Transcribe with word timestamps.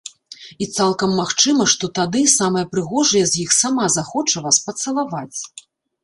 І 0.65 0.67
цалкам 0.75 1.11
магчыма, 1.17 1.65
што 1.73 1.89
тады 1.99 2.21
самая 2.39 2.63
прыгожая 2.71 3.21
з 3.33 3.43
іх 3.43 3.53
сама 3.57 3.85
захоча 3.97 4.37
вас 4.47 4.57
пацалаваць! 4.71 5.39